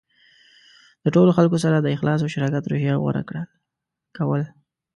[1.03, 3.23] د ټولو خلکو سره د اخلاص او شراکت روحیه غوره
[4.17, 4.41] کول.